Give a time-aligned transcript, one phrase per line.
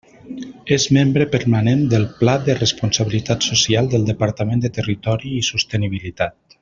[0.75, 6.39] És membre permanent del Pla de responsabilitat social del Departament de Territori i Sostenibilitat.